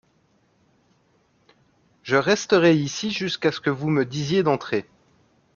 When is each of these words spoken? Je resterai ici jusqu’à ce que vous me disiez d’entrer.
Je 2.01 2.15
resterai 2.15 2.73
ici 2.75 3.11
jusqu’à 3.11 3.51
ce 3.51 3.59
que 3.59 3.69
vous 3.69 3.91
me 3.91 4.03
disiez 4.03 4.41
d’entrer. 4.41 4.89